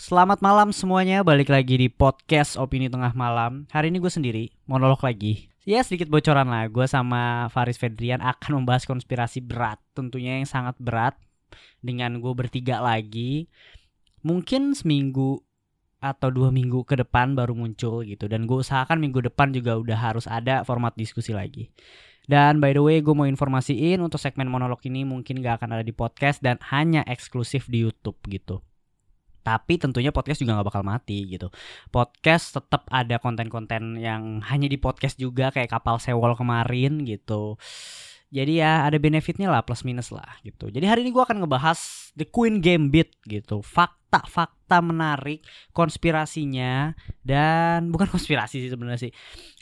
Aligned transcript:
Selamat 0.00 0.40
malam 0.40 0.72
semuanya, 0.72 1.20
balik 1.20 1.52
lagi 1.52 1.76
di 1.76 1.92
podcast 1.92 2.56
Opini 2.56 2.88
Tengah 2.88 3.12
Malam. 3.12 3.68
Hari 3.68 3.92
ini 3.92 4.00
gue 4.00 4.08
sendiri, 4.08 4.48
monolog 4.64 4.96
lagi. 5.04 5.52
Ya 5.68 5.84
sedikit 5.84 6.08
bocoran 6.08 6.48
lah, 6.48 6.72
gue 6.72 6.88
sama 6.88 7.52
Faris 7.52 7.76
Fedrian 7.76 8.24
akan 8.24 8.64
membahas 8.64 8.88
konspirasi 8.88 9.44
berat 9.44 9.76
Tentunya 9.92 10.40
yang 10.40 10.48
sangat 10.48 10.80
berat 10.80 11.20
Dengan 11.84 12.16
gue 12.16 12.32
bertiga 12.32 12.80
lagi. 12.80 13.52
Mungkin 14.24 14.72
seminggu 14.72 15.44
atau 16.00 16.32
dua 16.32 16.48
minggu 16.48 16.80
ke 16.88 16.96
depan 16.96 17.36
baru 17.36 17.52
muncul 17.52 18.00
gitu 18.00 18.24
Dan 18.24 18.48
gue 18.48 18.56
usahakan 18.56 19.04
minggu 19.04 19.20
depan 19.28 19.52
juga 19.52 19.76
udah 19.76 20.00
harus 20.00 20.24
ada 20.24 20.64
format 20.64 20.96
diskusi 20.96 21.36
lagi. 21.36 21.68
Dan 22.24 22.56
by 22.56 22.72
the 22.72 22.80
way 22.80 23.04
gue 23.04 23.12
mau 23.12 23.28
informasiin 23.28 24.00
untuk 24.00 24.16
segmen 24.16 24.48
monolog 24.48 24.80
ini 24.80 25.04
mungkin 25.04 25.44
gak 25.44 25.60
akan 25.60 25.76
ada 25.76 25.84
di 25.84 25.92
podcast 25.92 26.40
dan 26.40 26.56
hanya 26.72 27.04
eksklusif 27.04 27.68
di 27.68 27.84
YouTube 27.84 28.16
gitu. 28.32 28.64
Tapi 29.40 29.80
tentunya 29.80 30.12
podcast 30.12 30.40
juga 30.40 30.60
gak 30.60 30.68
bakal 30.72 30.82
mati 30.84 31.26
gitu. 31.28 31.48
Podcast 31.88 32.56
tetap 32.56 32.84
ada 32.92 33.16
konten-konten 33.18 33.96
yang 33.96 34.44
hanya 34.46 34.68
di 34.68 34.76
podcast 34.76 35.16
juga 35.16 35.50
kayak 35.50 35.72
kapal 35.72 35.96
sewol 35.96 36.36
kemarin 36.36 37.02
gitu. 37.04 37.56
Jadi 38.30 38.62
ya 38.62 38.86
ada 38.86 38.94
benefitnya 39.02 39.50
lah 39.50 39.66
plus 39.66 39.82
minus 39.82 40.14
lah 40.14 40.38
gitu. 40.46 40.70
Jadi 40.70 40.86
hari 40.86 41.02
ini 41.02 41.10
gue 41.10 41.18
akan 41.18 41.42
ngebahas 41.42 41.78
The 42.14 42.30
Queen 42.30 42.62
Gambit 42.62 43.18
gitu. 43.26 43.58
Fakta-fakta 43.58 44.78
menarik, 44.78 45.42
konspirasinya 45.74 46.94
dan 47.26 47.90
bukan 47.90 48.06
konspirasi 48.14 48.62
sih 48.62 48.70
sebenarnya 48.70 49.10
sih. 49.10 49.12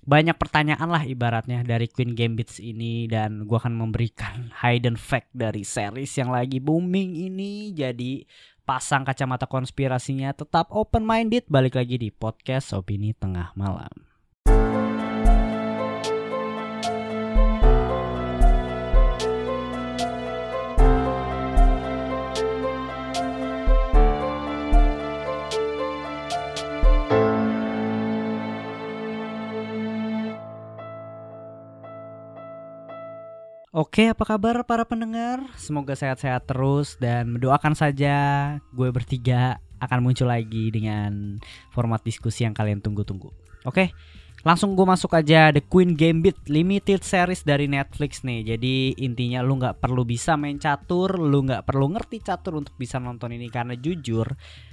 Banyak 0.05 0.37
pertanyaan 0.37 0.85
lah 0.85 1.01
ibaratnya 1.09 1.65
dari 1.65 1.89
Queen 1.89 2.13
Gambit 2.13 2.61
ini 2.61 3.09
dan 3.09 3.49
gue 3.49 3.57
akan 3.57 3.73
memberikan 3.73 4.53
hidden 4.61 5.01
fact 5.01 5.33
dari 5.33 5.65
series 5.65 6.13
yang 6.21 6.29
lagi 6.29 6.61
booming 6.61 7.25
ini. 7.25 7.73
Jadi 7.73 8.21
pasang 8.69 9.01
kacamata 9.01 9.49
konspirasinya 9.49 10.37
tetap 10.37 10.69
open 10.77 11.01
minded 11.01 11.49
balik 11.49 11.81
lagi 11.81 11.97
di 11.97 12.13
podcast 12.13 12.77
opini 12.77 13.17
tengah 13.17 13.57
malam. 13.57 14.08
Oke, 33.79 34.11
apa 34.11 34.27
kabar 34.27 34.67
para 34.67 34.83
pendengar? 34.83 35.39
Semoga 35.55 35.95
sehat-sehat 35.95 36.51
terus 36.51 36.99
dan 36.99 37.31
mendoakan 37.31 37.79
saja 37.79 38.17
gue 38.75 38.91
bertiga 38.91 39.63
akan 39.79 40.03
muncul 40.03 40.27
lagi 40.27 40.75
dengan 40.75 41.39
format 41.71 42.03
diskusi 42.03 42.43
yang 42.43 42.59
kalian 42.59 42.83
tunggu-tunggu. 42.83 43.31
Oke, 43.71 43.95
langsung 44.43 44.75
gue 44.75 44.83
masuk 44.83 45.15
aja 45.15 45.55
The 45.55 45.63
Queen 45.63 45.95
Gambit 45.95 46.51
limited 46.51 47.07
series 47.07 47.47
dari 47.47 47.71
Netflix 47.71 48.27
nih. 48.27 48.59
Jadi 48.59 48.99
intinya 48.99 49.47
lu 49.47 49.63
nggak 49.63 49.79
perlu 49.79 50.03
bisa 50.03 50.35
main 50.35 50.59
catur, 50.59 51.15
lu 51.15 51.47
nggak 51.47 51.63
perlu 51.63 51.95
ngerti 51.95 52.19
catur 52.19 52.59
untuk 52.59 52.75
bisa 52.75 52.99
nonton 52.99 53.31
ini 53.31 53.47
karena 53.47 53.79
jujur, 53.79 54.27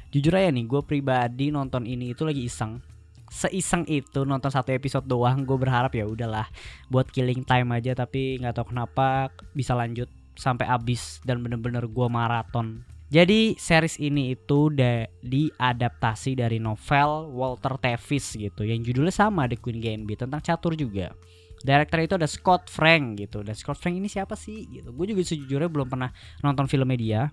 jujur 0.09 0.33
aja 0.33 0.50
nih, 0.50 0.66
gue 0.66 0.81
pribadi 0.81 1.53
nonton 1.53 1.86
ini 1.86 2.09
itu 2.17 2.26
lagi 2.26 2.42
iseng 2.42 2.95
seiseng 3.30 3.84
itu 3.90 4.23
nonton 4.23 4.54
satu 4.54 4.72
episode 4.73 5.06
doang 5.09 5.44
gue 5.44 5.58
berharap 5.58 5.94
ya 5.94 6.06
udahlah 6.06 6.45
buat 6.90 7.09
killing 7.09 7.42
time 7.44 7.73
aja 7.73 7.98
tapi 7.98 8.38
nggak 8.42 8.56
tahu 8.58 8.73
kenapa 8.73 9.34
bisa 9.58 9.73
lanjut 9.73 10.08
sampai 10.36 10.67
habis 10.67 11.23
dan 11.23 11.42
bener-bener 11.42 11.88
gue 11.90 12.08
maraton 12.12 12.86
jadi 13.06 13.54
series 13.54 14.02
ini 14.02 14.34
itu 14.34 14.73
diadaptasi 15.22 16.42
dari 16.42 16.58
novel 16.58 17.30
Walter 17.38 17.78
Tevis 17.78 18.34
gitu 18.34 18.66
yang 18.66 18.82
judulnya 18.82 19.14
sama 19.14 19.45
The 19.45 19.62
Queen 19.62 19.78
Gambit 19.78 20.26
tentang 20.26 20.42
catur 20.42 20.73
juga. 20.73 21.14
Director 21.62 22.02
itu 22.02 22.14
ada 22.17 22.26
Scott 22.26 22.67
Frank 22.67 23.22
gitu. 23.22 23.45
Dan 23.45 23.54
Scott 23.54 23.78
Frank 23.78 24.02
ini 24.02 24.10
siapa 24.10 24.33
sih 24.33 24.66
gitu. 24.67 24.89
Gue 24.89 25.05
juga 25.14 25.22
sejujurnya 25.22 25.70
belum 25.70 25.88
pernah 25.88 26.10
nonton 26.42 26.66
film 26.66 26.89
media. 26.89 27.30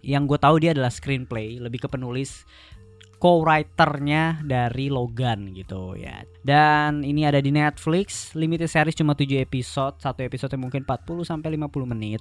Yang 0.00 0.22
gue 0.32 0.38
tahu 0.40 0.56
dia 0.64 0.70
adalah 0.72 0.92
screenplay, 0.92 1.60
lebih 1.60 1.84
ke 1.84 1.88
penulis 1.92 2.48
co-writernya 3.16 4.44
dari 4.44 4.92
Logan 4.92 5.56
gitu 5.56 5.96
ya. 5.96 6.24
Dan 6.44 7.00
ini 7.02 7.24
ada 7.24 7.40
di 7.40 7.48
Netflix, 7.48 8.36
limited 8.36 8.68
series 8.68 8.96
cuma 8.96 9.16
7 9.16 9.40
episode, 9.40 9.96
satu 9.98 10.20
episode 10.22 10.52
mungkin 10.60 10.84
40 10.84 11.24
sampai 11.24 11.56
50 11.56 11.92
menit. 11.96 12.20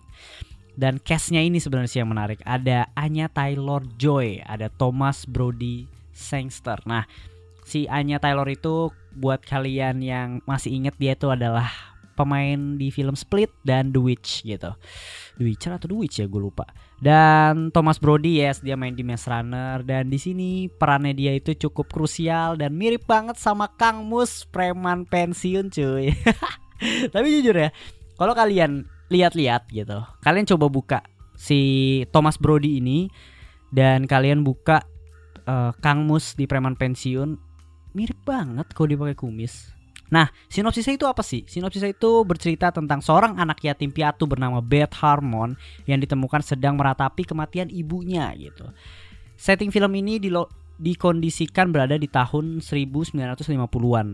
Dan 0.75 0.99
castnya 0.99 1.39
ini 1.39 1.59
sebenarnya 1.59 2.03
yang 2.03 2.11
menarik. 2.11 2.43
Ada 2.43 2.91
Anya 2.99 3.31
Taylor 3.31 3.83
Joy, 3.95 4.43
ada 4.43 4.67
Thomas 4.67 5.23
Brody 5.23 5.87
Sangster. 6.11 6.79
Nah, 6.83 7.07
si 7.63 7.87
Anya 7.87 8.19
Taylor 8.19 8.47
itu 8.51 8.91
buat 9.15 9.39
kalian 9.39 10.03
yang 10.03 10.43
masih 10.43 10.75
inget 10.75 10.95
dia 10.99 11.15
itu 11.15 11.31
adalah 11.31 11.94
pemain 12.15 12.79
di 12.79 12.89
film 12.89 13.13
Split 13.13 13.51
dan 13.67 13.91
The 13.91 14.01
Witch 14.01 14.47
gitu. 14.47 14.71
The 15.35 15.43
Witcher 15.43 15.75
atau 15.75 15.91
The 15.91 15.97
Witch 15.99 16.17
ya 16.23 16.25
gue 16.25 16.41
lupa. 16.41 16.65
Dan 16.95 17.69
Thomas 17.75 17.99
Brody 17.99 18.39
yes 18.39 18.63
dia 18.63 18.79
main 18.79 18.95
di 18.95 19.03
Maze 19.03 19.27
Runner 19.27 19.83
dan 19.83 20.07
di 20.07 20.15
sini 20.15 20.71
perannya 20.71 21.11
dia 21.11 21.35
itu 21.35 21.51
cukup 21.67 21.91
krusial 21.91 22.55
dan 22.55 22.73
mirip 22.73 23.03
banget 23.03 23.35
sama 23.35 23.67
Kang 23.75 24.07
Mus 24.07 24.47
preman 24.47 25.03
pensiun 25.03 25.67
cuy. 25.69 26.15
Tapi 27.13 27.27
jujur 27.39 27.55
ya, 27.55 27.69
kalau 28.15 28.31
kalian 28.31 28.87
lihat-lihat 29.11 29.69
gitu, 29.69 30.01
kalian 30.23 30.47
coba 30.47 30.65
buka 30.71 30.99
si 31.35 32.01
Thomas 32.15 32.39
Brody 32.39 32.79
ini 32.79 33.11
dan 33.75 34.07
kalian 34.07 34.47
buka 34.47 34.87
uh, 35.45 35.75
Kang 35.83 36.07
Mus 36.07 36.33
di 36.39 36.47
preman 36.47 36.79
pensiun 36.79 37.35
mirip 37.95 38.19
banget 38.27 38.71
kalau 38.75 38.87
dia 38.91 38.99
pakai 38.99 39.15
kumis 39.15 39.74
Nah, 40.13 40.29
sinopsisnya 40.45 40.97
itu 40.97 41.09
apa 41.09 41.25
sih? 41.25 41.45
Sinopsisnya 41.49 41.97
itu 41.97 42.21
bercerita 42.21 42.69
tentang 42.69 43.01
seorang 43.01 43.41
anak 43.41 43.57
yatim 43.65 43.89
piatu 43.89 44.29
bernama 44.29 44.61
Beth 44.61 44.93
Harmon 45.01 45.57
yang 45.89 45.97
ditemukan 45.97 46.45
sedang 46.45 46.77
meratapi 46.77 47.25
kematian 47.25 47.73
ibunya 47.73 48.29
gitu. 48.37 48.69
Setting 49.35 49.73
film 49.73 49.91
ini 49.97 50.21
dilo- 50.21 50.51
dikondisikan 50.77 51.73
berada 51.73 51.97
di 51.97 52.05
tahun 52.05 52.61
1950-an. 52.61 54.07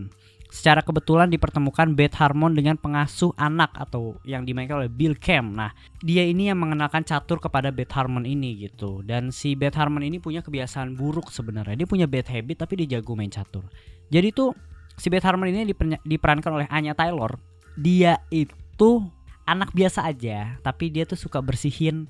Secara 0.52 0.84
kebetulan 0.84 1.32
dipertemukan 1.32 1.96
Beth 1.96 2.20
Harmon 2.20 2.52
dengan 2.52 2.76
pengasuh 2.76 3.32
anak 3.40 3.72
atau 3.72 4.20
yang 4.28 4.44
dimainkan 4.44 4.84
oleh 4.84 4.92
Bill 4.92 5.16
Cam. 5.16 5.56
Nah, 5.56 5.72
dia 6.04 6.28
ini 6.28 6.52
yang 6.52 6.60
mengenalkan 6.60 7.08
catur 7.08 7.40
kepada 7.40 7.72
Beth 7.72 7.96
Harmon 7.96 8.28
ini 8.28 8.68
gitu. 8.68 9.00
Dan 9.00 9.32
si 9.32 9.56
Beth 9.56 9.80
Harmon 9.80 10.04
ini 10.04 10.20
punya 10.20 10.44
kebiasaan 10.44 11.00
buruk 11.00 11.32
sebenarnya. 11.32 11.80
Dia 11.80 11.88
punya 11.88 12.04
bad 12.04 12.28
habit 12.28 12.68
tapi 12.68 12.84
dia 12.84 13.00
jago 13.00 13.16
main 13.16 13.32
catur. 13.32 13.64
Jadi 14.12 14.36
tuh 14.36 14.52
si 15.02 15.10
Beth 15.10 15.26
Harmon 15.26 15.50
ini 15.50 15.74
diperankan 16.06 16.54
oleh 16.54 16.68
Anya 16.70 16.94
Taylor. 16.94 17.42
Dia 17.74 18.22
itu 18.30 19.02
anak 19.50 19.74
biasa 19.74 20.06
aja, 20.06 20.62
tapi 20.62 20.94
dia 20.94 21.10
tuh 21.10 21.18
suka 21.18 21.42
bersihin 21.42 22.06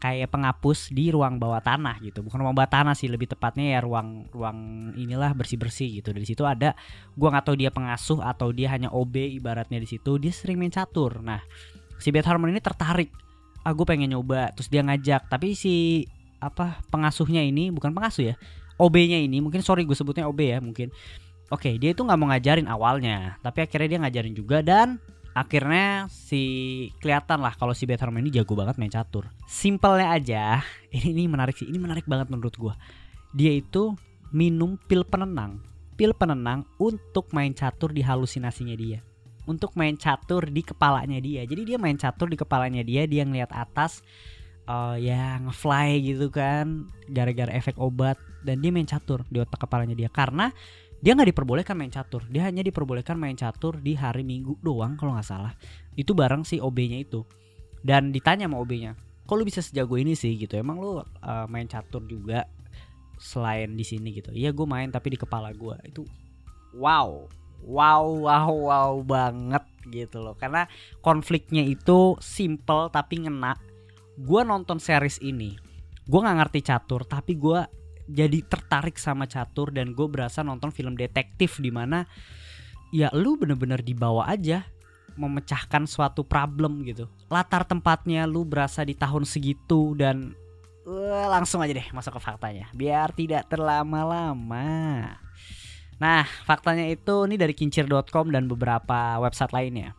kayak 0.00 0.32
penghapus 0.32 0.92
di 0.92 1.08
ruang 1.08 1.40
bawah 1.40 1.64
tanah 1.64 1.96
gitu. 2.04 2.20
Bukan 2.20 2.44
ruang 2.44 2.52
bawah 2.52 2.68
tanah 2.68 2.92
sih, 2.92 3.08
lebih 3.08 3.32
tepatnya 3.32 3.76
ya 3.76 3.80
ruang 3.80 4.28
ruang 4.36 4.92
inilah 5.00 5.32
bersih-bersih 5.32 6.04
gitu. 6.04 6.12
Dari 6.12 6.28
situ 6.28 6.44
ada 6.44 6.76
gua 7.16 7.32
nggak 7.32 7.44
tahu 7.48 7.56
dia 7.56 7.72
pengasuh 7.72 8.20
atau 8.20 8.52
dia 8.52 8.68
hanya 8.68 8.92
OB 8.92 9.40
ibaratnya 9.40 9.80
di 9.80 9.88
situ. 9.88 10.20
Dia 10.20 10.32
sering 10.32 10.60
main 10.60 10.72
catur. 10.72 11.24
Nah, 11.24 11.40
si 11.96 12.12
Beth 12.12 12.28
Harmon 12.28 12.52
ini 12.52 12.60
tertarik. 12.60 13.08
Ah, 13.64 13.76
pengen 13.76 14.12
nyoba. 14.12 14.52
Terus 14.56 14.68
dia 14.72 14.80
ngajak, 14.84 15.28
tapi 15.28 15.52
si 15.56 16.04
apa 16.40 16.80
pengasuhnya 16.88 17.44
ini 17.44 17.68
bukan 17.72 17.92
pengasuh 17.92 18.32
ya. 18.32 18.36
OB-nya 18.80 19.20
ini 19.20 19.44
mungkin 19.44 19.60
sorry 19.60 19.84
gue 19.84 19.92
sebutnya 19.92 20.24
OB 20.24 20.40
ya 20.40 20.58
mungkin 20.64 20.88
Oke, 21.50 21.82
dia 21.82 21.90
itu 21.90 22.06
nggak 22.06 22.14
mau 22.14 22.30
ngajarin 22.30 22.70
awalnya, 22.70 23.34
tapi 23.42 23.66
akhirnya 23.66 23.88
dia 23.90 24.00
ngajarin 24.06 24.34
juga 24.38 24.62
dan 24.62 25.02
akhirnya 25.34 26.06
si 26.06 26.42
kelihatan 27.02 27.42
lah 27.42 27.58
kalau 27.58 27.74
si 27.74 27.90
Beth 27.90 28.06
Harmon 28.06 28.22
ini 28.22 28.30
jago 28.30 28.54
banget 28.54 28.78
main 28.78 28.90
catur. 28.90 29.26
Simpelnya 29.50 30.14
aja, 30.14 30.62
ini, 30.94 31.10
ini 31.10 31.26
menarik 31.26 31.58
sih, 31.58 31.66
ini 31.66 31.82
menarik 31.82 32.06
banget 32.06 32.30
menurut 32.30 32.54
gua. 32.54 32.74
Dia 33.34 33.50
itu 33.50 33.98
minum 34.30 34.78
pil 34.78 35.02
penenang, 35.02 35.58
pil 35.98 36.14
penenang 36.14 36.70
untuk 36.78 37.26
main 37.34 37.50
catur 37.50 37.90
di 37.90 38.06
halusinasinya 38.06 38.78
dia. 38.78 39.02
Untuk 39.42 39.74
main 39.74 39.98
catur 39.98 40.46
di 40.46 40.62
kepalanya 40.62 41.18
dia. 41.18 41.42
Jadi 41.42 41.74
dia 41.74 41.82
main 41.82 41.98
catur 41.98 42.30
di 42.30 42.38
kepalanya 42.38 42.86
dia, 42.86 43.10
dia 43.10 43.26
ngeliat 43.26 43.50
atas 43.50 44.06
uh, 44.70 44.94
ya 44.94 45.42
ngefly 45.42 45.98
gitu 46.14 46.30
kan 46.30 46.86
gara-gara 47.10 47.50
efek 47.58 47.74
obat 47.82 48.14
dan 48.46 48.62
dia 48.62 48.70
main 48.70 48.86
catur 48.86 49.26
di 49.26 49.42
otak 49.42 49.66
kepalanya 49.66 49.98
dia 49.98 50.06
karena 50.06 50.54
dia 51.00 51.16
nggak 51.16 51.32
diperbolehkan 51.32 51.76
main 51.76 51.88
catur. 51.88 52.28
Dia 52.28 52.44
hanya 52.44 52.60
diperbolehkan 52.60 53.16
main 53.16 53.32
catur 53.32 53.80
di 53.80 53.96
hari 53.96 54.20
minggu 54.20 54.60
doang 54.60 55.00
kalau 55.00 55.16
nggak 55.16 55.28
salah. 55.28 55.52
Itu 55.96 56.12
bareng 56.12 56.44
si 56.44 56.60
OB-nya 56.60 57.00
itu. 57.00 57.24
Dan 57.80 58.12
ditanya 58.12 58.44
sama 58.44 58.60
OB-nya 58.60 58.92
kok 59.24 59.38
lu 59.38 59.46
bisa 59.46 59.62
sejago 59.62 59.94
ini 59.96 60.18
sih? 60.18 60.36
Gitu. 60.36 60.58
Emang 60.58 60.82
lu 60.82 61.00
uh, 61.00 61.04
main 61.46 61.64
catur 61.70 62.04
juga 62.04 62.44
selain 63.16 63.72
di 63.72 63.86
sini? 63.86 64.12
Gitu. 64.12 64.34
Iya 64.34 64.52
gue 64.52 64.66
main 64.68 64.92
tapi 64.92 65.16
di 65.16 65.18
kepala 65.18 65.54
gue 65.56 65.76
itu 65.88 66.04
wow. 66.76 67.30
Wow 67.60 68.04
wow 68.24 68.50
wow 68.52 68.92
banget 69.00 69.64
gitu 69.88 70.20
loh. 70.20 70.36
Karena 70.36 70.68
konfliknya 71.00 71.64
itu 71.64 72.20
simple 72.20 72.92
tapi 72.92 73.24
ngena. 73.24 73.56
Gue 74.20 74.44
nonton 74.44 74.76
series 74.76 75.16
ini 75.24 75.70
gue 76.10 76.18
nggak 76.18 76.38
ngerti 76.42 76.60
catur 76.66 77.06
tapi 77.06 77.38
gue 77.38 77.60
jadi 78.10 78.42
tertarik 78.44 78.98
sama 78.98 79.24
catur 79.30 79.70
dan 79.70 79.94
gue 79.94 80.06
berasa 80.10 80.42
nonton 80.42 80.74
film 80.74 80.98
detektif 80.98 81.62
di 81.62 81.70
mana 81.70 82.04
ya 82.90 83.08
lu 83.14 83.38
bener-bener 83.38 83.80
dibawa 83.80 84.26
aja 84.26 84.66
memecahkan 85.14 85.86
suatu 85.86 86.26
problem 86.26 86.82
gitu 86.86 87.06
latar 87.30 87.62
tempatnya 87.62 88.26
lu 88.26 88.42
berasa 88.42 88.82
di 88.82 88.98
tahun 88.98 89.22
segitu 89.22 89.94
dan 89.94 90.34
uh, 90.86 91.26
langsung 91.30 91.62
aja 91.62 91.74
deh 91.74 91.88
masuk 91.94 92.18
ke 92.18 92.20
faktanya 92.22 92.66
biar 92.74 93.14
tidak 93.14 93.46
terlama-lama 93.46 95.14
nah 96.00 96.24
faktanya 96.48 96.88
itu 96.90 97.28
ini 97.28 97.36
dari 97.38 97.54
kincir.com 97.54 98.32
dan 98.32 98.50
beberapa 98.50 99.20
website 99.22 99.52
lainnya 99.54 99.94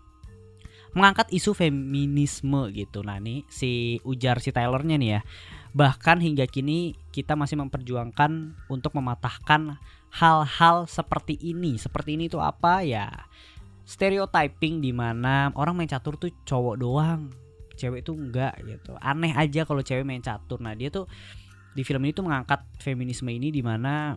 mengangkat 0.92 1.32
isu 1.32 1.56
feminisme 1.56 2.68
gitu. 2.76 3.00
Nah 3.04 3.18
nih 3.20 3.48
si 3.48 4.00
ujar 4.04 4.44
si 4.44 4.52
Taylornya 4.52 5.00
nih 5.00 5.10
ya. 5.20 5.22
Bahkan 5.72 6.20
hingga 6.20 6.44
kini 6.48 7.00
kita 7.16 7.40
masih 7.40 7.56
memperjuangkan 7.60 8.60
untuk 8.68 8.92
mematahkan 9.00 9.80
hal-hal 10.12 10.84
seperti 10.88 11.40
ini. 11.40 11.80
Seperti 11.80 12.20
ini 12.20 12.28
itu 12.28 12.40
apa 12.44 12.84
ya? 12.84 13.08
Stereotyping 13.88 14.84
di 14.84 14.92
mana 14.92 15.52
orang 15.56 15.76
main 15.76 15.90
catur 15.90 16.16
tuh 16.20 16.32
cowok 16.44 16.76
doang, 16.80 17.32
cewek 17.80 18.04
itu 18.04 18.12
enggak 18.14 18.56
gitu. 18.64 18.96
Aneh 19.00 19.32
aja 19.36 19.64
kalau 19.64 19.80
cewek 19.80 20.04
main 20.04 20.24
catur. 20.24 20.60
Nah 20.60 20.76
dia 20.76 20.92
tuh 20.92 21.08
di 21.72 21.88
film 21.88 22.04
ini 22.04 22.12
tuh 22.12 22.28
mengangkat 22.28 22.62
feminisme 22.84 23.32
ini 23.32 23.48
di 23.48 23.64
mana 23.64 24.16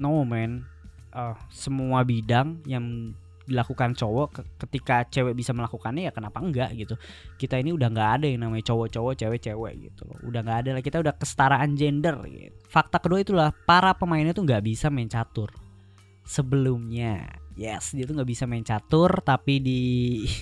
no 0.00 0.24
man 0.24 0.64
uh, 1.12 1.36
semua 1.52 2.02
bidang 2.02 2.64
yang 2.64 3.14
dilakukan 3.44 3.92
cowok 3.92 4.58
ketika 4.66 5.04
cewek 5.08 5.36
bisa 5.36 5.52
melakukannya 5.52 6.08
ya 6.08 6.12
kenapa 6.12 6.40
enggak 6.40 6.72
gitu. 6.74 6.94
Kita 7.36 7.60
ini 7.60 7.72
udah 7.76 7.88
nggak 7.92 8.10
ada 8.20 8.26
yang 8.28 8.48
namanya 8.48 8.72
cowok-cowok 8.72 9.14
cewek-cewek 9.20 9.72
gitu 9.90 10.02
loh. 10.08 10.18
Udah 10.24 10.40
nggak 10.40 10.58
ada 10.64 10.70
lah 10.76 10.82
kita 10.82 11.00
udah 11.00 11.14
kesetaraan 11.16 11.76
gender 11.76 12.16
gitu. 12.28 12.56
Fakta 12.68 12.98
kedua 12.98 13.20
itulah 13.20 13.48
para 13.64 13.92
pemainnya 13.94 14.32
tuh 14.32 14.44
nggak 14.48 14.64
bisa 14.64 14.88
main 14.88 15.08
catur. 15.08 15.52
Sebelumnya 16.24 17.44
yes 17.54 17.94
dia 17.94 18.04
tuh 18.04 18.18
nggak 18.18 18.30
bisa 18.30 18.44
main 18.50 18.66
catur 18.66 19.22
tapi 19.22 19.62
di 19.62 19.82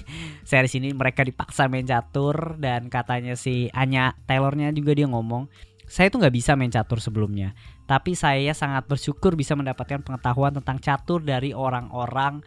series 0.48 0.75
ini 0.81 0.96
mereka 0.96 1.22
dipaksa 1.22 1.69
main 1.69 1.84
catur 1.84 2.56
dan 2.58 2.88
katanya 2.88 3.37
si 3.37 3.69
Anya 3.76 4.16
Taylornya 4.25 4.72
juga 4.72 4.96
dia 4.96 5.06
ngomong 5.08 5.48
saya 5.84 6.08
tuh 6.08 6.25
nggak 6.25 6.34
bisa 6.34 6.56
main 6.56 6.72
catur 6.72 7.05
sebelumnya 7.05 7.52
tapi 7.84 8.16
saya 8.16 8.56
sangat 8.56 8.88
bersyukur 8.88 9.37
bisa 9.37 9.52
mendapatkan 9.52 10.00
pengetahuan 10.00 10.56
tentang 10.56 10.81
catur 10.81 11.20
dari 11.20 11.52
orang-orang 11.52 12.40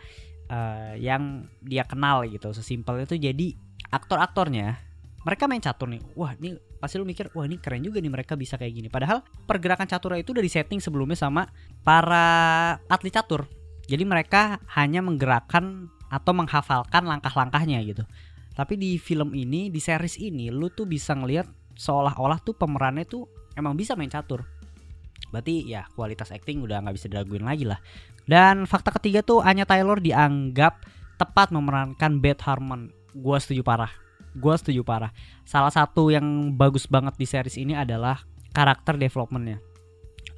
uh, 0.50 0.94
yang 0.98 1.50
dia 1.62 1.86
kenal 1.86 2.26
gitu 2.28 2.54
sesimpel 2.54 3.06
itu 3.06 3.18
jadi 3.18 3.58
aktor-aktornya 3.94 4.82
mereka 5.26 5.50
main 5.50 5.62
catur 5.62 5.90
nih. 5.90 6.02
Wah 6.14 6.38
ini 6.38 6.54
pasti 6.78 7.02
lu 7.02 7.06
mikir 7.08 7.34
wah 7.34 7.50
ini 7.50 7.58
keren 7.58 7.82
juga 7.82 7.98
nih 7.98 8.14
mereka 8.14 8.38
bisa 8.38 8.62
kayak 8.62 8.74
gini. 8.78 8.88
Padahal 8.94 9.26
pergerakan 9.50 9.90
catur 9.90 10.14
itu 10.22 10.38
udah 10.38 10.46
di 10.46 10.52
setting 10.54 10.78
sebelumnya 10.78 11.18
sama 11.18 11.50
para 11.82 12.78
atlet 12.86 13.10
catur. 13.10 13.50
Jadi 13.90 14.06
mereka 14.06 14.62
hanya 14.78 15.02
menggerakkan 15.02 15.90
atau 16.14 16.32
menghafalkan 16.38 17.10
langkah-langkahnya 17.10 17.82
gitu. 17.86 18.06
Tapi 18.54 18.78
di 18.78 19.02
film 19.02 19.34
ini 19.34 19.74
di 19.74 19.82
series 19.82 20.22
ini 20.22 20.54
lu 20.54 20.70
tuh 20.70 20.86
bisa 20.86 21.18
ngelihat 21.18 21.50
seolah-olah 21.76 22.40
tuh 22.46 22.54
pemerannya 22.56 23.04
tuh 23.10 23.26
emang 23.58 23.74
bisa 23.74 23.98
main 23.98 24.14
catur. 24.14 24.46
Berarti 25.34 25.66
ya 25.66 25.90
kualitas 25.98 26.30
acting 26.30 26.62
udah 26.62 26.86
nggak 26.86 26.96
bisa 26.96 27.10
diraguin 27.10 27.44
lagi 27.44 27.66
lah 27.66 27.82
dan 28.26 28.66
fakta 28.66 28.90
ketiga 28.98 29.22
tuh 29.22 29.42
Anya 29.46 29.66
Taylor 29.66 30.02
dianggap 30.02 30.82
tepat 31.22 31.54
memerankan 31.54 32.20
Beth 32.20 32.44
Harmon. 32.46 32.92
Gua 33.16 33.38
setuju 33.40 33.62
parah. 33.62 33.94
Gua 34.36 34.58
setuju 34.60 34.84
parah. 34.84 35.14
Salah 35.48 35.72
satu 35.72 36.12
yang 36.12 36.52
bagus 36.58 36.90
banget 36.90 37.16
di 37.16 37.26
series 37.30 37.56
ini 37.56 37.78
adalah 37.78 38.26
karakter 38.52 39.00
developmentnya. 39.00 39.62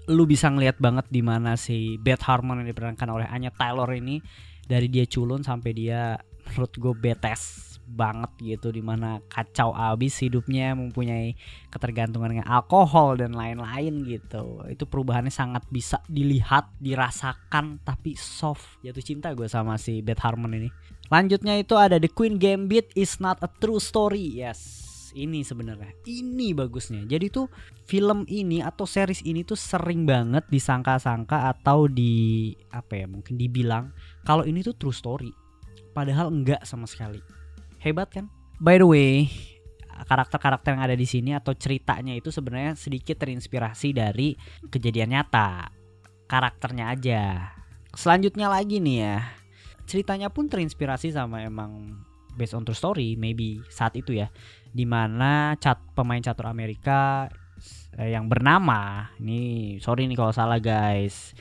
Lu 0.07 0.23
bisa 0.27 0.47
ngeliat 0.47 0.79
banget 0.79 1.07
di 1.11 1.19
mana 1.23 1.55
si 1.55 1.97
Beth 1.99 2.23
Harmon 2.23 2.63
yang 2.63 2.69
diperankan 2.69 3.09
oleh 3.09 3.27
Anya 3.27 3.51
Taylor 3.55 3.89
ini 3.95 4.21
dari 4.67 4.91
dia 4.91 5.07
culun 5.07 5.41
sampai 5.41 5.71
dia 5.71 6.19
menurut 6.47 6.71
gue 6.75 6.93
betes 6.95 7.76
banget 7.87 8.31
gitu 8.43 8.69
di 8.69 8.83
mana 8.83 9.23
kacau 9.31 9.71
abis 9.71 10.19
hidupnya 10.19 10.75
mempunyai 10.75 11.33
ketergantungan 11.71 12.35
dengan 12.35 12.47
alkohol 12.51 13.15
dan 13.15 13.31
lain-lain 13.31 14.03
gitu. 14.03 14.61
Itu 14.67 14.83
perubahannya 14.85 15.31
sangat 15.31 15.63
bisa 15.71 16.03
dilihat 16.11 16.67
dirasakan 16.83 17.79
tapi 17.81 18.19
soft. 18.19 18.83
Jatuh 18.83 19.03
cinta 19.03 19.31
gue 19.31 19.47
sama 19.47 19.79
si 19.79 20.03
Beth 20.03 20.19
Harmon 20.19 20.59
ini. 20.59 20.69
Lanjutnya 21.07 21.55
itu 21.55 21.79
ada 21.79 21.95
The 21.95 22.11
Queen 22.11 22.35
Gambit 22.35 22.91
is 22.93 23.23
not 23.23 23.39
a 23.39 23.47
true 23.47 23.79
story. 23.79 24.35
Yes 24.35 24.87
ini 25.17 25.41
sebenarnya. 25.41 25.97
Ini 26.05 26.53
bagusnya. 26.53 27.01
Jadi 27.09 27.33
tuh 27.33 27.49
film 27.89 28.27
ini 28.29 28.61
atau 28.61 28.85
series 28.85 29.25
ini 29.25 29.41
tuh 29.41 29.57
sering 29.57 30.05
banget 30.05 30.45
disangka-sangka 30.45 31.49
atau 31.57 31.89
di 31.89 32.53
apa 32.69 33.01
ya 33.01 33.09
mungkin 33.09 33.39
dibilang 33.39 33.89
kalau 34.21 34.45
ini 34.45 34.61
tuh 34.61 34.77
true 34.77 34.93
story. 34.93 35.33
Padahal 35.97 36.29
enggak 36.29 36.61
sama 36.61 36.85
sekali 36.85 37.36
Hebat 37.81 38.09
kan? 38.09 38.25
By 38.57 38.81
the 38.81 38.89
way, 38.89 39.29
karakter-karakter 40.05 40.73
yang 40.77 40.83
ada 40.85 40.97
di 40.97 41.05
sini 41.05 41.33
atau 41.33 41.53
ceritanya 41.53 42.13
itu 42.13 42.29
sebenarnya 42.29 42.77
sedikit 42.77 43.17
terinspirasi 43.21 43.93
dari 43.93 44.33
kejadian 44.69 45.13
nyata. 45.13 45.69
Karakternya 46.27 46.85
aja. 46.91 47.23
Selanjutnya 47.93 48.51
lagi 48.51 48.81
nih 48.81 48.97
ya. 49.01 49.17
Ceritanya 49.87 50.27
pun 50.29 50.51
terinspirasi 50.51 51.15
sama 51.15 51.41
emang 51.45 52.03
based 52.35 52.53
on 52.53 52.67
true 52.67 52.77
story 52.77 53.15
maybe 53.15 53.63
saat 53.71 53.95
itu 53.95 54.13
ya. 54.13 54.27
Di 54.69 54.83
mana 54.83 55.55
cat 55.57 55.79
pemain 55.95 56.21
catur 56.21 56.51
Amerika 56.51 57.31
eh, 57.95 58.11
yang 58.11 58.27
bernama 58.27 59.09
ini 59.21 59.77
sorry 59.79 60.05
nih 60.05 60.17
kalau 60.19 60.35
salah 60.35 60.59
guys. 60.59 61.33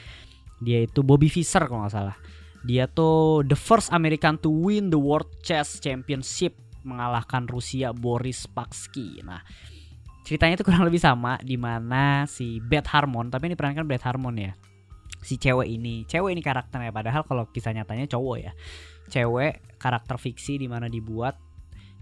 Dia 0.62 0.88
itu 0.88 1.04
Bobby 1.04 1.28
Fischer 1.28 1.64
kalau 1.68 1.84
nggak 1.84 1.92
salah 1.92 2.16
dia 2.64 2.88
tuh 2.88 3.44
the 3.44 3.58
first 3.58 3.92
American 3.92 4.40
to 4.40 4.48
win 4.48 4.88
the 4.88 4.96
World 4.96 5.28
Chess 5.44 5.82
Championship 5.82 6.56
mengalahkan 6.86 7.50
Rusia 7.50 7.90
Boris 7.90 8.46
Spassky. 8.46 9.20
Nah, 9.26 9.42
ceritanya 10.22 10.56
itu 10.56 10.64
kurang 10.64 10.86
lebih 10.86 11.02
sama 11.02 11.36
di 11.42 11.58
mana 11.58 12.24
si 12.30 12.62
Beth 12.62 12.86
Harmon, 12.88 13.28
tapi 13.28 13.50
ini 13.50 13.58
perankan 13.58 13.84
Beth 13.84 14.06
Harmon 14.06 14.38
ya. 14.38 14.54
Si 15.26 15.36
cewek 15.42 15.66
ini, 15.66 16.06
cewek 16.06 16.30
ini 16.30 16.40
karakternya 16.40 16.94
padahal 16.94 17.26
kalau 17.26 17.50
kisah 17.50 17.74
nyatanya 17.74 18.06
cowok 18.06 18.36
ya. 18.38 18.52
Cewek 19.10 19.78
karakter 19.82 20.16
fiksi 20.22 20.62
di 20.62 20.70
mana 20.70 20.86
dibuat 20.86 21.34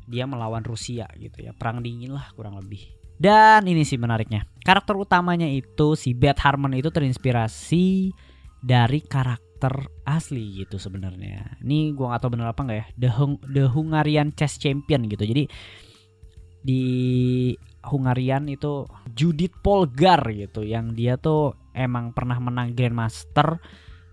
dia 0.04 0.28
melawan 0.28 0.60
Rusia 0.60 1.08
gitu 1.16 1.40
ya. 1.40 1.56
Perang 1.56 1.80
dingin 1.80 2.12
lah 2.12 2.28
kurang 2.36 2.60
lebih. 2.60 2.84
Dan 3.16 3.64
ini 3.64 3.86
sih 3.86 3.96
menariknya. 3.96 4.44
Karakter 4.60 4.92
utamanya 4.98 5.48
itu 5.48 5.96
si 5.96 6.12
Beth 6.12 6.42
Harmon 6.44 6.76
itu 6.76 6.92
terinspirasi 6.92 8.12
dari 8.60 9.00
karakter 9.00 9.43
karakter 9.54 9.88
asli 10.04 10.66
gitu 10.66 10.76
sebenarnya. 10.76 11.56
Ini 11.62 11.94
gua 11.94 12.14
nggak 12.14 12.20
tahu 12.26 12.32
benar 12.34 12.52
apa 12.52 12.60
nggak 12.66 12.78
ya. 12.78 12.86
The, 12.98 13.10
Hung 13.14 13.34
The 13.46 13.64
Hungarian 13.70 14.34
Chess 14.34 14.58
Champion 14.58 15.06
gitu. 15.06 15.24
Jadi 15.24 15.46
di 16.64 16.82
Hungarian 17.84 18.48
itu 18.48 18.88
Judith 19.12 19.54
Polgar 19.60 20.24
gitu 20.32 20.64
yang 20.64 20.96
dia 20.96 21.20
tuh 21.20 21.54
emang 21.76 22.16
pernah 22.16 22.40
menang 22.40 22.72
Grandmaster 22.72 23.60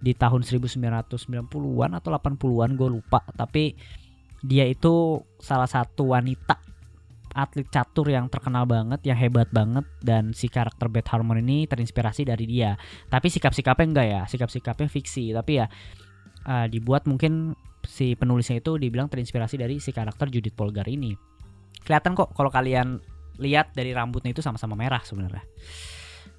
di 0.01 0.11
tahun 0.11 0.43
1990-an 0.43 1.91
atau 1.95 2.09
80-an 2.11 2.71
gue 2.75 2.89
lupa 2.89 3.21
tapi 3.37 3.77
dia 4.43 4.67
itu 4.67 5.23
salah 5.39 5.69
satu 5.69 6.11
wanita 6.11 6.59
atlet 7.33 7.67
catur 7.71 8.07
yang 8.11 8.27
terkenal 8.27 8.67
banget, 8.67 9.01
yang 9.07 9.17
hebat 9.17 9.47
banget 9.49 9.87
dan 10.03 10.35
si 10.35 10.51
karakter 10.51 10.87
Beth 10.91 11.09
Harmon 11.09 11.39
ini 11.39 11.65
terinspirasi 11.65 12.27
dari 12.27 12.45
dia. 12.47 12.75
Tapi 13.07 13.27
sikap-sikapnya 13.31 13.85
enggak 13.87 14.07
ya, 14.07 14.21
sikap-sikapnya 14.27 14.87
fiksi. 14.91 15.31
Tapi 15.31 15.51
ya 15.63 15.65
uh, 16.47 16.65
dibuat 16.67 17.07
mungkin 17.07 17.55
si 17.85 18.13
penulisnya 18.13 18.61
itu 18.61 18.77
dibilang 18.77 19.09
terinspirasi 19.09 19.57
dari 19.57 19.81
si 19.81 19.89
karakter 19.89 20.29
Judith 20.29 20.53
Polgar 20.53 20.85
ini. 20.85 21.17
Kelihatan 21.81 22.13
kok 22.13 22.37
kalau 22.37 22.53
kalian 22.53 23.01
lihat 23.41 23.73
dari 23.73 23.91
rambutnya 23.91 24.35
itu 24.35 24.45
sama-sama 24.45 24.77
merah 24.77 25.01
sebenarnya. 25.01 25.41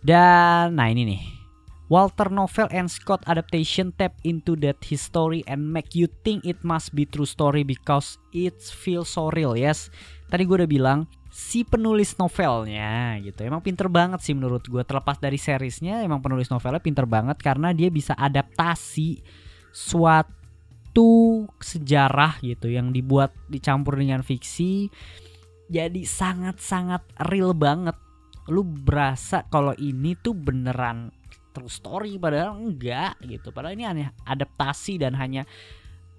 Dan 0.02 0.78
nah 0.78 0.86
ini 0.90 1.02
nih. 1.06 1.22
Walter 1.92 2.32
Novel 2.32 2.72
and 2.72 2.88
Scott 2.88 3.20
adaptation 3.28 3.92
tap 3.92 4.16
into 4.24 4.56
that 4.64 4.80
history 4.80 5.44
and 5.44 5.60
make 5.60 5.92
you 5.92 6.08
think 6.24 6.40
it 6.48 6.56
must 6.64 6.96
be 6.96 7.04
true 7.04 7.28
story 7.28 7.68
because 7.68 8.16
it 8.32 8.56
feels 8.64 9.12
so 9.12 9.28
real. 9.36 9.52
Yes, 9.52 9.92
tadi 10.32 10.48
gue 10.48 10.64
udah 10.64 10.70
bilang 10.70 11.04
si 11.28 11.60
penulis 11.60 12.16
novelnya 12.16 13.20
gitu 13.20 13.44
emang 13.44 13.60
pinter 13.60 13.92
banget 13.92 14.24
sih 14.24 14.32
menurut 14.32 14.64
gue 14.64 14.80
terlepas 14.80 15.20
dari 15.20 15.36
seriesnya 15.36 16.00
emang 16.00 16.24
penulis 16.24 16.48
novelnya 16.48 16.80
pinter 16.80 17.04
banget 17.04 17.36
karena 17.44 17.76
dia 17.76 17.92
bisa 17.92 18.16
adaptasi 18.16 19.20
suatu 19.68 21.44
sejarah 21.60 22.40
gitu 22.40 22.72
yang 22.72 22.88
dibuat 22.96 23.36
dicampur 23.52 24.00
dengan 24.00 24.24
fiksi 24.24 24.88
jadi 25.72 26.04
sangat-sangat 26.04 27.00
real 27.32 27.56
banget. 27.56 27.96
Lu 28.52 28.60
berasa 28.60 29.48
kalau 29.48 29.72
ini 29.80 30.12
tuh 30.20 30.36
beneran 30.36 31.08
true 31.56 31.72
story 31.72 32.20
padahal 32.20 32.60
enggak 32.60 33.16
gitu. 33.24 33.48
Padahal 33.56 33.72
ini 33.72 33.88
hanya 33.88 34.06
adaptasi 34.28 35.00
dan 35.00 35.16
hanya 35.16 35.48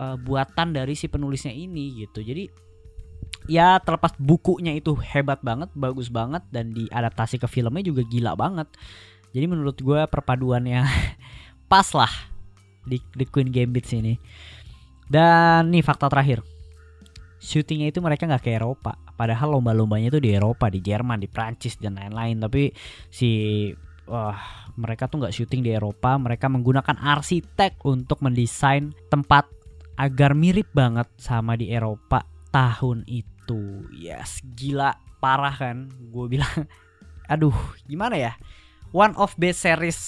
uh, 0.01 0.17
buatan 0.17 0.73
dari 0.73 0.97
si 0.97 1.05
penulisnya 1.05 1.53
ini 1.53 2.01
gitu. 2.01 2.25
Jadi 2.25 2.49
ya 3.47 3.79
terlepas 3.83 4.15
bukunya 4.15 4.75
itu 4.75 4.95
hebat 4.95 5.43
banget, 5.43 5.69
bagus 5.75 6.07
banget 6.07 6.43
dan 6.49 6.71
diadaptasi 6.71 7.39
ke 7.39 7.47
filmnya 7.47 7.83
juga 7.83 8.01
gila 8.07 8.33
banget. 8.37 8.67
Jadi 9.33 9.45
menurut 9.49 9.77
gue 9.81 10.01
perpaduannya 10.07 10.85
pas 11.71 11.87
lah 11.97 12.11
di, 12.85 13.01
di 13.13 13.25
Queen 13.27 13.49
Gambit 13.49 13.89
sini. 13.89 14.13
Dan 15.09 15.73
nih 15.73 15.83
fakta 15.83 16.07
terakhir. 16.07 16.45
Syutingnya 17.43 17.91
itu 17.91 17.99
mereka 17.99 18.23
nggak 18.23 18.43
ke 18.45 18.51
Eropa. 18.55 18.95
Padahal 19.13 19.59
lomba-lombanya 19.59 20.15
itu 20.15 20.19
di 20.23 20.31
Eropa, 20.31 20.71
di 20.71 20.79
Jerman, 20.79 21.19
di 21.19 21.27
Prancis 21.27 21.75
dan 21.75 21.99
lain-lain. 21.99 22.39
Tapi 22.39 22.71
si 23.11 23.29
wah 24.07 24.67
mereka 24.79 25.11
tuh 25.11 25.25
nggak 25.25 25.35
syuting 25.35 25.59
di 25.59 25.75
Eropa. 25.75 26.15
Mereka 26.15 26.47
menggunakan 26.47 26.95
arsitek 27.03 27.83
untuk 27.83 28.23
mendesain 28.23 28.95
tempat 29.11 29.49
agar 29.99 30.33
mirip 30.33 30.71
banget 30.73 31.05
sama 31.19 31.53
di 31.53 31.69
Eropa 31.69 32.32
tahun 32.53 33.03
itu. 33.09 33.89
Yes, 33.89 34.39
gila 34.53 34.93
parah 35.17 35.57
kan? 35.57 35.89
Gue 36.13 36.37
bilang, 36.37 36.69
aduh, 37.33 37.55
gimana 37.89 38.15
ya? 38.15 38.37
One 38.93 39.17
of 39.17 39.33
best 39.41 39.65
series 39.65 39.99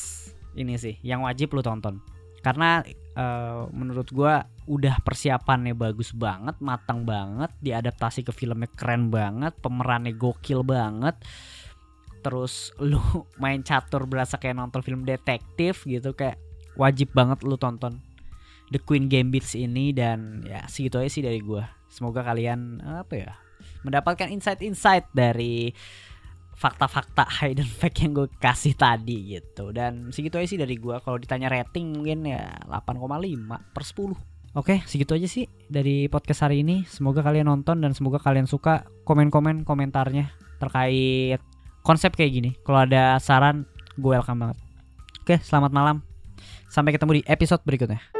ini 0.53 0.77
sih 0.77 0.95
yang 1.01 1.25
wajib 1.25 1.57
lu 1.57 1.65
tonton. 1.65 1.99
Karena 2.45 2.85
uh, 3.17 3.65
menurut 3.73 4.05
gue 4.13 4.33
udah 4.69 5.01
persiapannya 5.01 5.73
bagus 5.73 6.13
banget, 6.13 6.61
matang 6.61 7.01
banget, 7.01 7.49
diadaptasi 7.57 8.21
ke 8.21 8.29
filmnya 8.29 8.69
keren 8.69 9.09
banget, 9.09 9.57
pemerannya 9.57 10.13
gokil 10.13 10.61
banget. 10.61 11.17
Terus 12.21 12.69
lu 12.77 13.01
main 13.41 13.65
catur 13.65 14.05
berasa 14.05 14.37
kayak 14.37 14.61
nonton 14.61 14.85
film 14.85 15.01
detektif 15.01 15.89
gitu 15.89 16.13
kayak 16.13 16.37
wajib 16.77 17.09
banget 17.17 17.41
lu 17.41 17.57
tonton 17.57 18.03
The 18.69 18.81
Queen 18.81 19.05
Gambits 19.09 19.53
ini 19.53 19.93
dan 19.93 20.41
ya 20.45 20.65
segitu 20.65 21.01
aja 21.01 21.09
sih 21.09 21.25
dari 21.25 21.41
gue. 21.41 21.61
Semoga 21.95 22.27
kalian 22.27 22.83
apa 22.83 23.13
ya 23.15 23.31
mendapatkan 23.87 24.27
insight-insight 24.27 25.15
dari 25.15 25.71
fakta-fakta 26.59 27.23
hidden 27.39 27.67
fact 27.67 28.03
yang 28.03 28.11
gue 28.11 28.27
kasih 28.35 28.75
tadi 28.75 29.39
gitu. 29.39 29.71
Dan 29.71 30.11
segitu 30.11 30.35
aja 30.35 30.47
sih 30.51 30.59
dari 30.59 30.75
gue 30.75 30.95
kalau 30.99 31.15
ditanya 31.15 31.47
rating 31.47 31.95
mungkin 31.95 32.27
ya 32.27 32.51
8,5 32.67 32.99
per 33.71 33.83
10 33.87 34.35
Oke 34.55 34.79
segitu 34.87 35.11
aja 35.11 35.27
sih 35.27 35.51
dari 35.67 36.07
podcast 36.07 36.47
hari 36.47 36.63
ini. 36.63 36.87
Semoga 36.87 37.19
kalian 37.19 37.51
nonton 37.51 37.83
dan 37.83 37.91
semoga 37.91 38.23
kalian 38.23 38.47
suka 38.47 38.87
komen-komen 39.03 39.67
komentarnya 39.67 40.31
terkait 40.63 41.43
konsep 41.83 42.15
kayak 42.15 42.31
gini. 42.31 42.51
Kalau 42.63 42.87
ada 42.87 43.19
saran 43.19 43.67
gue 43.99 44.15
welcome 44.15 44.47
banget. 44.47 44.57
Oke 45.27 45.43
selamat 45.43 45.75
malam. 45.75 45.99
Sampai 46.71 46.95
ketemu 46.95 47.19
di 47.19 47.23
episode 47.27 47.63
berikutnya 47.67 48.14